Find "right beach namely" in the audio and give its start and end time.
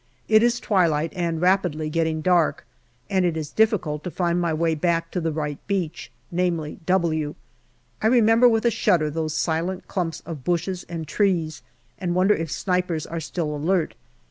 5.31-6.79